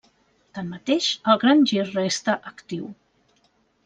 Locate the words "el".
1.33-1.37